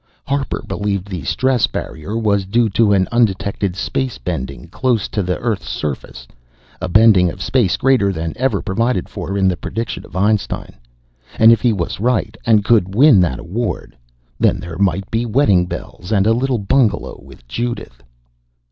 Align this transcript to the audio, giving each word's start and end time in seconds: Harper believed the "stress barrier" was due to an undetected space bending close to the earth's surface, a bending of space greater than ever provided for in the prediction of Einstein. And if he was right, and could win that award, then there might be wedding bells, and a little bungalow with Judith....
Harper 0.25 0.63
believed 0.67 1.07
the 1.07 1.21
"stress 1.23 1.67
barrier" 1.67 2.17
was 2.17 2.45
due 2.47 2.67
to 2.71 2.91
an 2.91 3.07
undetected 3.11 3.75
space 3.75 4.17
bending 4.17 4.67
close 4.67 5.07
to 5.07 5.21
the 5.21 5.37
earth's 5.37 5.69
surface, 5.69 6.27
a 6.81 6.89
bending 6.89 7.29
of 7.29 7.39
space 7.39 7.77
greater 7.77 8.11
than 8.11 8.33
ever 8.35 8.63
provided 8.63 9.07
for 9.07 9.37
in 9.37 9.47
the 9.47 9.55
prediction 9.55 10.03
of 10.03 10.15
Einstein. 10.15 10.73
And 11.37 11.51
if 11.51 11.61
he 11.61 11.71
was 11.71 11.99
right, 11.99 12.35
and 12.47 12.65
could 12.65 12.95
win 12.95 13.19
that 13.19 13.37
award, 13.37 13.95
then 14.39 14.59
there 14.59 14.79
might 14.79 15.07
be 15.11 15.23
wedding 15.23 15.67
bells, 15.67 16.11
and 16.11 16.25
a 16.25 16.33
little 16.33 16.57
bungalow 16.57 17.21
with 17.23 17.47
Judith.... 17.47 18.01